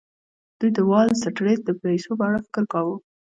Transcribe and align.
دوی 0.59 0.71
د 0.77 0.79
وال 0.89 1.09
سټریټ 1.21 1.59
د 1.65 1.69
پیسو 1.81 2.11
په 2.19 2.23
اړه 2.27 2.39
فکر 2.45 2.63
کاوه 2.71 2.95